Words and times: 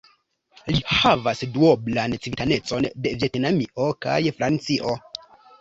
Li 0.75 0.79
havas 0.93 1.43
duoblan 1.57 2.17
civitanecon 2.23 2.89
de 3.05 3.15
Vjetnamio 3.21 3.89
kaj 4.07 4.19
Francio. 4.41 4.99